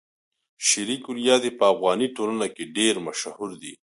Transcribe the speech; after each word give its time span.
شعري 0.67 0.97
کلیات 1.05 1.41
يې 1.47 1.51
په 1.59 1.65
افغاني 1.73 2.07
ټولنه 2.15 2.47
کې 2.55 2.63
ډېر 2.77 2.95
مشهور 3.07 3.49
دي. 3.61 3.73